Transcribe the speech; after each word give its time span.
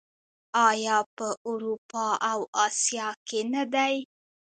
آیا 0.69 0.97
په 1.15 1.27
اروپا 1.49 2.07
او 2.31 2.39
اسیا 2.65 3.07
کې 3.27 3.39
نه 3.53 3.63
دي؟ 3.73 3.95